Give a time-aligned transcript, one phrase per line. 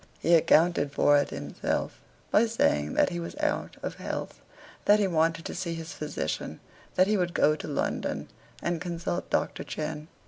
[0.17, 2.01] He accounted for it himself,
[2.31, 4.41] by saying that he was out of health;
[4.85, 6.59] that he wanted to see his physician;
[6.95, 8.27] that he would go to London,
[8.63, 10.07] and consult Doctor Cheyne.